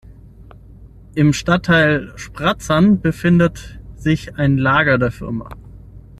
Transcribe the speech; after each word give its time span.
Im 1.13 1.31
Stadtteil 1.31 2.11
Spratzern 2.17 3.01
befindet 3.01 3.79
sich 3.97 4.33
ein 4.35 4.57
Lager 4.57 4.97
der 4.97 5.11
Firma. 5.11 5.51